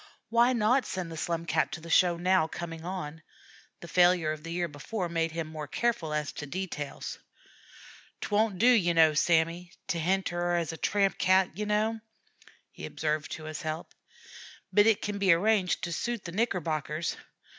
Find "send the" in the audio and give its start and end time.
0.87-1.15